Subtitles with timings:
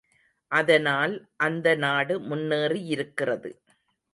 [0.51, 1.13] அதனால்
[1.37, 3.51] அந்த நாடு முன்னேறியிருக்கிறது.